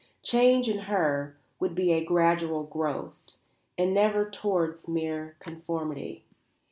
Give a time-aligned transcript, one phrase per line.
[0.23, 3.33] Change in her would be a gradual growth,
[3.77, 6.25] and never towards mere conformity.